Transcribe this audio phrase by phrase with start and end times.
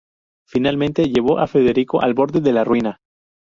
[0.47, 3.01] Finalmente, llevó a Federico al borde de la ruina.